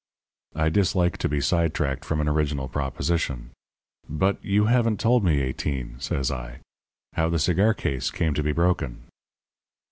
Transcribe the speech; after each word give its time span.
I 0.55 0.69
dislike 0.69 1.17
to 1.19 1.29
be 1.29 1.39
side 1.39 1.75
tracked 1.75 2.05
from 2.05 2.21
an 2.21 2.27
original 2.27 2.67
proposition. 2.67 3.51
"But 4.09 4.43
you 4.43 4.65
haven't 4.65 4.99
told 4.99 5.23
me, 5.23 5.41
Eighteen," 5.41 5.99
said 5.99 6.31
I, 6.31 6.61
"how 7.13 7.29
the 7.29 7.37
cigar 7.37 7.75
case 7.75 8.09
came 8.09 8.33
to 8.33 8.41
be 8.41 8.51
broken." 8.51 9.03